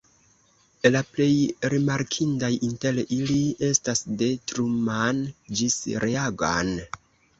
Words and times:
La 0.93 1.01
plej 1.17 1.27
rimarkindaj 1.73 2.49
inter 2.69 2.97
ili 3.17 3.37
estas 3.69 4.03
"De 4.23 4.31
Truman 4.53 5.23
ĝis 5.61 5.81
Reagan. 6.07 6.73